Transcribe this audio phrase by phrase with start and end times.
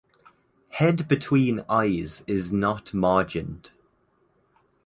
[0.71, 3.69] Head between eyes is not margined.